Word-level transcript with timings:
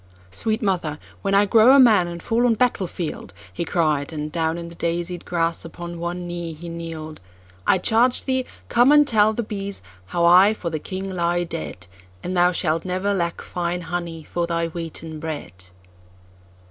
"Sweet 0.31 0.63
mother, 0.63 0.97
when 1.21 1.35
I 1.35 1.45
grow 1.45 1.75
a 1.75 1.79
man 1.79 2.07
and 2.07 2.23
fall 2.23 2.47
on 2.47 2.55
battle 2.55 2.87
field,"He 2.87 3.63
cried, 3.63 4.11
and 4.11 4.31
down 4.31 4.57
in 4.57 4.67
the 4.67 4.73
daisied 4.75 5.25
grass 5.25 5.63
upon 5.63 5.99
one 5.99 6.25
knee 6.25 6.53
he 6.53 6.69
kneel'd,"I 6.69 7.77
charge 7.77 8.23
thee, 8.23 8.45
come 8.67 8.91
and 8.91 9.07
tell 9.07 9.31
the 9.33 9.43
bees 9.43 9.83
how 10.07 10.25
I 10.25 10.55
for 10.55 10.71
the 10.71 10.79
king 10.79 11.11
lie 11.11 11.43
dead; 11.43 11.85
And 12.23 12.35
thou 12.35 12.51
shalt 12.51 12.83
never 12.83 13.13
lack 13.13 13.43
fine 13.43 13.81
honey 13.81 14.23
for 14.23 14.47
thy 14.47 14.69
wheaten 14.69 15.19
bread!" 15.19 15.65